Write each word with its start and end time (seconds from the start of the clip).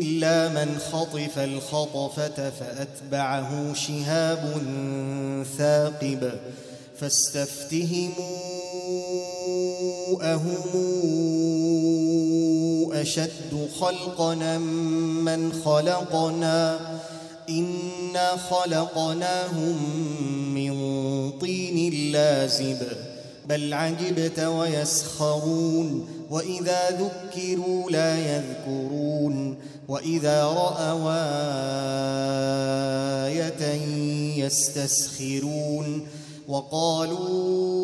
إلا 0.00 0.48
من 0.48 0.78
خطف 0.92 1.38
الخطفة 1.38 2.50
فأتبعه 2.50 3.74
شهاب 3.74 4.62
ثاقب 5.58 6.32
فاستفتهموا 6.98 8.14
أهم 10.22 10.64
أشد 12.92 13.68
خلقنا 13.80 14.58
من 14.58 15.52
خلقنا 15.52 16.78
إنا 17.48 18.36
خلقناهم 18.36 19.76
من 20.54 20.74
طين 21.30 22.12
لازب 22.12 22.78
بل 23.48 23.74
عجبت 23.74 24.40
ويسخرون 24.40 26.08
وإذا 26.30 26.90
ذكروا 26.90 27.90
لا 27.90 28.18
يذكرون 28.18 29.56
وإذا 29.88 30.44
رأوا 30.44 31.14
آية 33.26 33.62
يستسخرون 34.44 36.06
وقالوا 36.48 37.74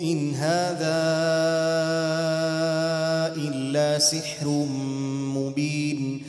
إن 0.00 0.34
هذا 0.34 0.96
إلا 3.36 3.98
سحر 3.98 4.48
مبين 5.36 6.22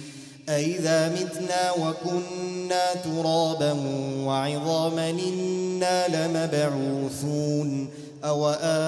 أئذا 0.50 1.10
متنا 1.10 1.72
وكنا 1.72 2.94
ترابا 3.04 3.72
وعظاما 4.24 5.10
إنا 5.10 6.08
لمبعوثون 6.08 7.88
أو 8.24 8.50
آباؤنا 8.50 8.88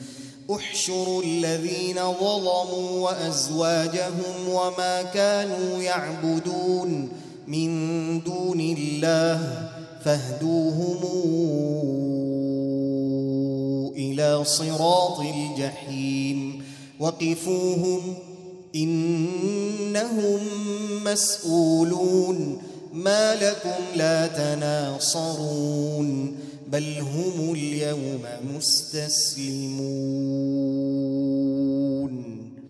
احشروا 0.55 1.23
الذين 1.23 1.95
ظلموا 1.95 2.99
وأزواجهم 2.99 4.49
وما 4.49 5.01
كانوا 5.01 5.81
يعبدون 5.81 7.09
من 7.47 7.69
دون 8.23 8.59
الله 8.59 9.69
فاهدوهم 10.05 10.97
إلى 13.95 14.45
صراط 14.45 15.19
الجحيم 15.19 16.63
وقفوهم 16.99 18.15
إنهم 18.75 20.39
مسؤولون 21.05 22.61
ما 22.93 23.35
لكم 23.35 23.83
لا 23.95 24.27
تناصرون 24.27 25.71
بل 26.71 26.99
هم 26.99 27.53
اليوم 27.53 28.19
مستسلمون. 28.55 29.71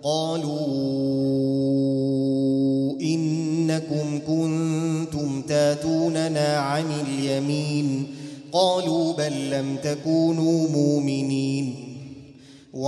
قالوا 0.02 0.64
إنكم 3.00 4.20
كنتم 4.26 5.42
تاتوننا 5.42 6.56
عن 6.56 6.84
اليمين. 7.08 8.06
قالوا 8.52 9.12
بل 9.12 9.50
لم 9.50 9.76
تكونوا 9.76 10.68
مؤمنين 10.68 10.93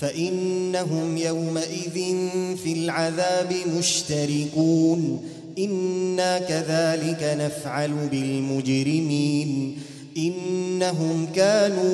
فإنهم 0.00 1.16
يومئذ 1.16 2.16
في 2.64 2.72
العذاب 2.72 3.54
مشتركون. 3.78 5.20
إنا 5.58 6.38
كذلك 6.38 7.36
نفعل 7.40 7.90
بالمجرمين. 8.10 9.78
إنهم 10.16 11.26
كانوا 11.34 11.88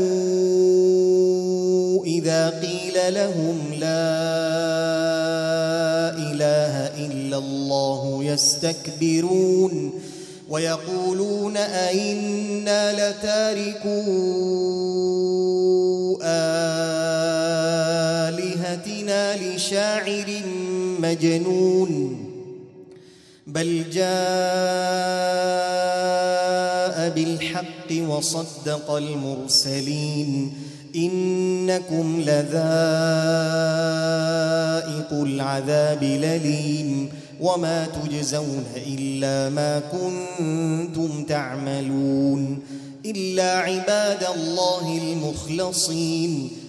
إذا 2.04 2.50
قيل 2.50 3.14
لهم 3.14 3.58
لا 3.72 4.14
إله 6.16 6.74
إلا 7.06 7.38
الله 7.38 8.24
يستكبرون. 8.24 9.92
ويقولون 10.50 11.56
أئنا 11.56 12.92
لتاركو 12.92 14.02
لشاعر 19.36 20.42
مجنون 21.00 22.24
بل 23.46 23.84
جاء 23.92 24.04
بالحق 27.10 28.08
وصدق 28.08 28.90
المرسلين. 28.90 30.52
إنكم 30.96 32.20
لذائق 32.20 32.44
العذاب 35.12 36.02
لليم 36.02 37.08
وما 37.40 37.86
تجزون 37.86 38.64
إلا 38.86 39.50
ما 39.50 39.82
كنتم 39.92 41.24
تعملون. 41.24 42.58
إلا 43.06 43.58
عباد 43.58 44.24
الله 44.36 44.98
المخلصين. 45.02 46.50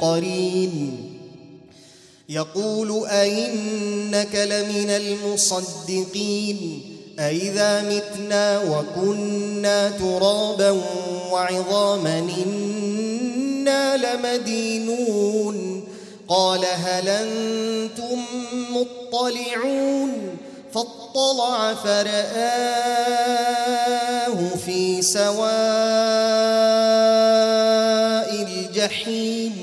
قرين. 0.00 1.06
يقول 2.28 3.06
أئنك 3.06 4.34
لمن 4.34 4.90
المصدقين. 4.90 6.82
أئذا 7.18 7.82
متنا 7.82 8.60
وكنا 8.60 9.90
ترابا 9.90 10.82
وعظاما 11.32 12.18
إنا 12.46 13.96
لمدينون. 13.96 15.84
قال 16.28 16.64
هل 16.64 17.08
أنتم 17.08 18.24
مطلعون؟ 18.70 20.12
فاطلع 20.74 21.74
فرآه 21.74 22.10
في 24.66 25.02
سواء 25.02 25.40
الجحيم. 28.42 29.59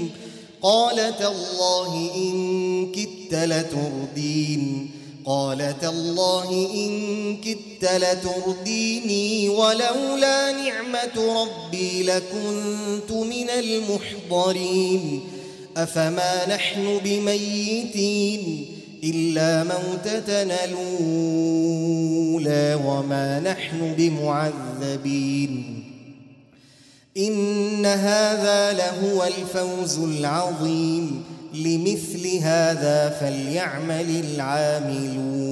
قال 0.61 0.95
تالله 0.95 2.11
إن 2.15 2.91
كدت 2.91 3.33
لتردين. 3.33 4.91
قال 5.25 5.79
تالله 5.81 6.49
إن 6.73 7.37
كدت 7.37 7.83
لترديني 7.83 9.49
ولولا 9.49 10.51
نعمة 10.51 11.43
ربي 11.43 12.03
لكنت 12.03 13.11
من 13.11 13.49
المحضرين. 13.49 15.21
أفما 15.77 16.55
نحن 16.55 16.99
بميتين 17.03 18.65
إلا 19.03 19.63
موتتنا 19.63 20.65
الأولى 20.65 21.99
وما 22.85 23.39
نحن 23.39 23.93
بمعذبين. 23.97 25.86
إن 27.17 27.85
هذا 27.85 28.73
لهو 28.73 29.23
الفوز 29.23 29.99
العظيم. 29.99 31.23
لمثل 31.53 32.37
هذا 32.41 33.09
فليعمل 33.09 34.23
العاملون. 34.35 35.47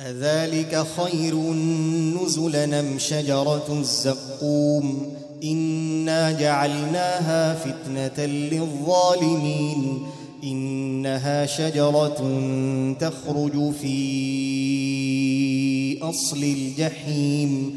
أذلك 0.00 0.86
خير 0.96 1.34
نزلا 2.24 2.80
أم 2.80 2.98
شجرة 2.98 3.78
الزقوم؟ 3.80 5.14
إنا 5.44 6.32
جعلناها 6.32 7.54
فتنة 7.54 8.26
للظالمين. 8.26 10.02
إنها 10.44 11.46
شجرة 11.46 12.40
تخرج 13.00 13.72
في 13.72 14.02
أصل 16.02 16.42
الجحيم. 16.42 17.76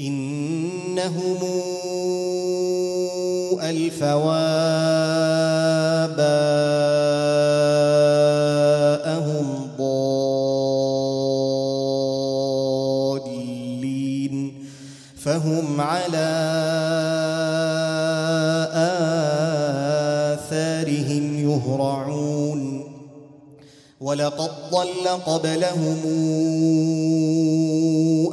إنهم 0.00 1.38
ألفوا 3.62 4.32
آباءهم 8.32 9.68
ضالين 12.98 14.54
فهم 15.16 15.80
على 15.80 16.32
آثارهم 20.34 21.38
يهرعون 21.38 22.82
ولقد 24.00 24.50
ضل 24.72 25.08
قبلهم 25.08 25.98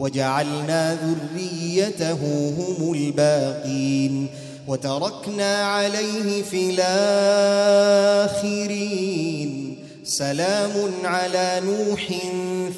وجعلنا 0.00 0.94
ذريته 0.94 2.18
هم 2.58 2.92
الباقين 2.92 4.26
وتركنا 4.68 5.62
عليه 5.62 6.42
في 6.42 6.70
الآخرين. 8.30 9.76
سلام 10.04 10.70
على 11.04 11.60
نوح 11.64 12.08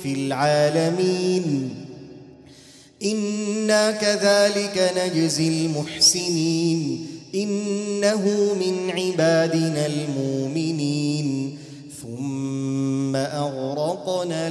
في 0.03 0.13
العالمين. 0.13 1.75
إنا 3.05 3.91
كذلك 3.91 4.93
نجزي 4.97 5.49
المحسنين. 5.49 7.07
إنه 7.35 8.55
من 8.61 8.91
عبادنا 8.91 9.87
المؤمنين. 9.87 11.59
ثم 12.03 13.17
أغرقنا 13.17 14.49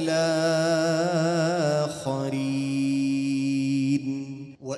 الآخرين. 1.82 2.61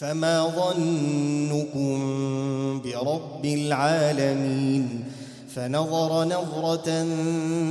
فما 0.00 0.46
ظنكم 0.46 1.98
برب 2.84 3.44
العالمين 3.44 5.04
فنظر 5.54 6.24
نظرة 6.24 7.04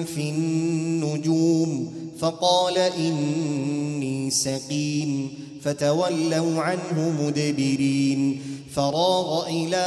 في 0.04 0.30
النجوم 0.30 1.94
فقال 2.20 2.78
إني 2.78 4.32
سقيم 4.32 5.30
فتولوا 5.62 6.62
عنه 6.62 7.10
مدبرين 7.22 8.42
فراغ 8.74 9.48
إلى 9.48 9.86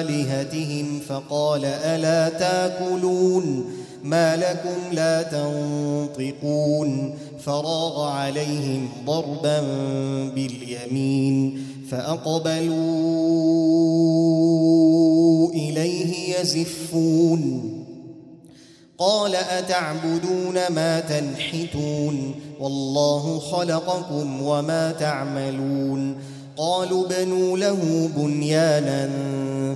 آلهتهم 0.00 1.00
فقال 1.08 1.64
ألا 1.64 2.28
تأكلون 2.28 3.77
ما 4.04 4.36
لكم 4.36 4.92
لا 4.92 5.22
تنطقون 5.22 7.14
فراغ 7.44 8.02
عليهم 8.08 8.88
ضربا 9.06 9.60
باليمين 10.34 11.64
فأقبلوا 11.90 12.78
إليه 15.50 16.38
يزفون 16.40 17.74
قال 18.98 19.34
أتعبدون 19.34 20.54
ما 20.70 21.00
تنحتون 21.00 22.34
والله 22.60 23.38
خلقكم 23.38 24.42
وما 24.42 24.92
تعملون 24.92 26.16
قالوا 26.56 27.08
بنوا 27.08 27.58
له 27.58 28.10
بنيانا 28.16 29.10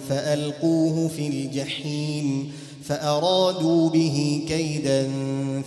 فألقوه 0.08 1.08
في 1.08 1.28
الجحيم 1.28 2.52
فأرادوا 2.92 3.90
به 3.90 4.42
كيدا 4.48 5.10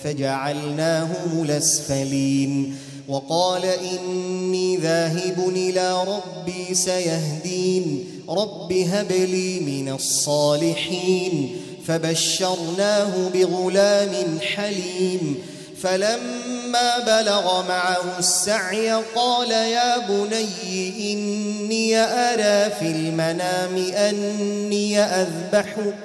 فجعلناهم 0.03 1.43
الأسفلين. 1.43 2.77
وقال 3.07 3.65
إني 3.65 4.77
ذاهب 4.77 5.49
إلى 5.49 6.03
ربي 6.03 6.75
سيهدين. 6.75 8.05
رب 8.29 8.73
هب 8.73 9.11
لي 9.11 9.59
من 9.59 9.93
الصالحين. 9.93 11.55
فبشرناه 11.87 13.29
بغلام 13.33 14.39
حليم. 14.55 15.35
فلما 15.81 16.99
بلغ 16.99 17.67
معه 17.67 18.19
السعي 18.19 18.91
قال 19.15 19.51
يا 19.51 19.97
بني 19.97 21.13
إني 21.13 21.97
أرى 21.97 22.71
في 22.79 22.91
المنام 22.91 23.77
أني 23.77 24.99
أذبحك. 24.99 25.95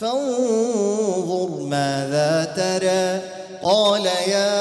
فانظر 0.00 1.48
ماذا 1.60 2.52
ترى. 2.56 3.20
قال 3.62 4.06
يا 4.06 4.54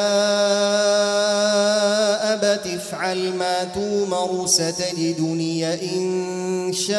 أبت 2.33 2.67
افعل 2.67 3.33
ما 3.33 3.63
تومر 3.63 4.47
ستجدني 4.47 5.73
إن 5.73 6.73
شاء 6.73 6.97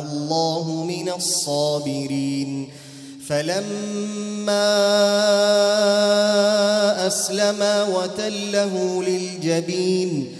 الله 0.00 0.84
من 0.88 1.12
الصابرين. 1.16 2.70
فلما 3.28 4.76
أسلما 7.06 7.82
وتله 7.82 9.02
للجبين 9.02 10.39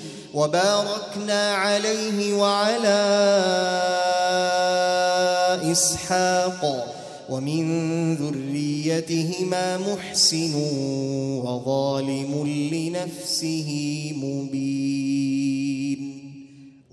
وباركنا 0.33 1.55
عليه 1.55 2.33
وعلى 2.33 3.01
إسحاق 5.71 6.87
ومن 7.29 8.15
ذريتهما 8.15 9.77
محسن 9.77 10.55
وظالم 11.45 12.47
لنفسه 12.73 13.69
مبين. 14.15 16.01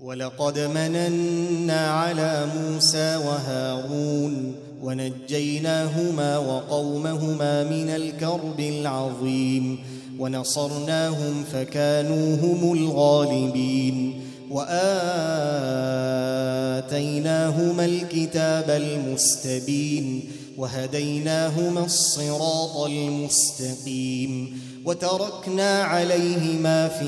ولقد 0.01 0.59
مننا 0.59 1.91
على 1.91 2.47
موسى 2.55 3.15
وهارون 3.15 4.55
ونجيناهما 4.83 6.37
وقومهما 6.37 7.63
من 7.63 7.89
الكرب 7.89 8.59
العظيم. 8.59 9.79
ونصرناهم 10.19 11.43
فكانوا 11.53 12.35
هم 12.35 12.73
الغالبين 12.73 14.21
وآتيناهما 14.49 15.05
الكتاب 17.85 18.69
المستبين 18.69 20.23
وهديناهما 20.57 21.85
الصراط 21.85 22.77
المستقيم 22.77 24.59
وتركنا 24.85 25.83
عليهما 25.83 26.87
في 26.87 27.05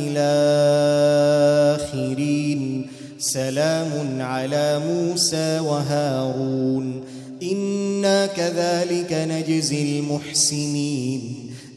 الآخرين 1.82 2.88
سلام 3.20 4.22
على 4.22 4.82
موسى 4.88 5.60
وهارون 5.60 7.04
إنا 7.44 8.26
كذلك 8.26 9.14
نجزي 9.14 10.00
المحسنين 10.00 11.51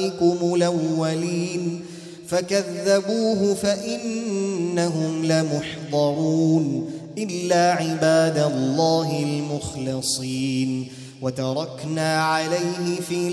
ابائكم 0.00 0.54
الأولين 0.54 1.80
فكذبوه 2.28 3.54
فإنهم 3.54 5.24
لمحضرون 5.24 6.90
إلا 7.18 7.72
عباد 7.72 8.38
الله 8.38 9.22
المخلصين 9.22 10.88
وتركنا 11.22 12.22
عليه 12.22 13.00
في 13.08 13.28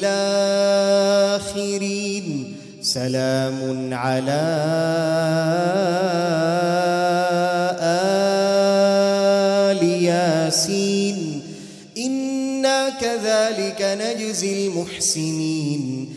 الآخرين 1.36 2.56
سلام 2.82 3.94
على 3.94 4.42
آل 9.72 9.84
ياسين 10.04 11.42
إنا 11.98 12.90
كذلك 12.90 13.82
نجزي 14.02 14.68
المحسنين 14.68 16.17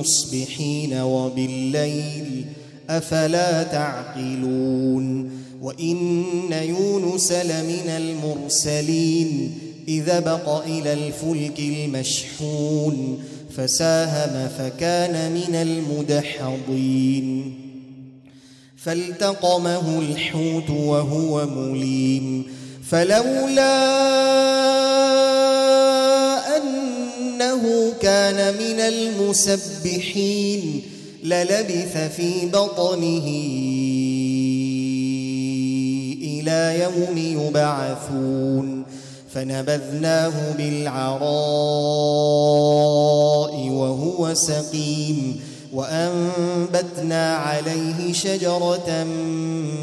مصبحين 0.00 1.00
وبالليل 1.00 2.44
أفلا 2.90 3.62
تعقلون؟ 3.62 5.30
وإن 5.62 6.52
يونس 6.52 7.32
لمن 7.32 7.88
المرسلين 7.88 9.58
إذا 9.88 10.20
بق 10.20 10.64
إلى 10.66 10.92
الفلك 10.92 11.58
المشحون 11.58 13.18
فساهم 13.56 14.48
فكان 14.58 15.32
من 15.32 15.54
المدحضين. 15.54 17.54
فالتقمه 18.76 19.98
الحوت 19.98 20.70
وهو 20.70 21.46
مليم 21.46 22.44
فلولا 22.90 23.96
أنه 27.46 27.92
كان 28.02 28.54
من 28.54 28.80
المسبحين 28.80 30.82
للبث 31.24 31.96
في 32.16 32.46
بطنه 32.46 33.26
إلى 36.22 36.80
يوم 36.82 37.18
يبعثون. 37.18 38.84
فنبذناه 39.34 40.52
بالعراء 40.58 41.26
وهو 43.68 44.34
سقيم 44.34 45.40
وأنبتنا 45.72 47.36
عليه 47.36 48.12
شجرة 48.12 49.04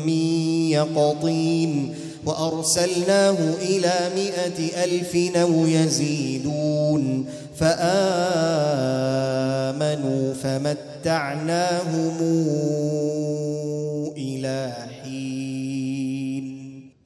من 0.05 0.69
يقطين 0.69 1.95
وأرسلناه 2.25 3.37
إلى 3.61 3.93
مائة 4.15 4.83
ألف 4.83 5.15
أو 5.35 5.65
يزيدون. 5.65 7.25
فآمنوا 7.57 7.83
فمتعناهم 10.33 12.17
إلى 14.17 14.73
حين 15.03 16.45